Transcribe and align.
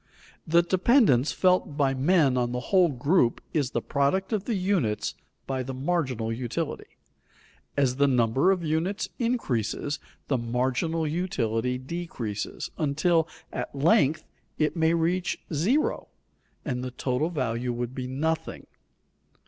The 0.47 0.63
dependence 0.63 1.31
felt 1.31 1.77
by 1.77 1.93
men 1.93 2.35
on 2.35 2.53
the 2.53 2.59
whole 2.73 2.89
group 2.89 3.39
is 3.53 3.69
the 3.69 3.83
product 3.83 4.33
of 4.33 4.45
the 4.45 4.55
units 4.55 5.13
by 5.45 5.61
the 5.61 5.75
marginal 5.75 6.33
utility. 6.33 6.97
As 7.77 7.97
the 7.97 8.07
number 8.07 8.49
of 8.49 8.63
units 8.63 9.09
increases, 9.19 9.99
the 10.27 10.39
marginal 10.39 11.05
utility 11.05 11.77
decreases, 11.77 12.71
until 12.79 13.27
at 13.53 13.75
length 13.75 14.23
it 14.57 14.75
may 14.75 14.95
reach 14.95 15.37
zero, 15.53 16.07
and 16.65 16.83
the 16.83 16.89
total 16.89 17.29
value 17.29 17.71
would 17.71 17.93
be 17.93 18.07
nothing. 18.07 18.65